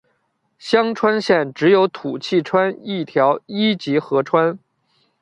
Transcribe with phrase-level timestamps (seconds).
[0.57, 4.57] 香川县只有土器川一条一级河川。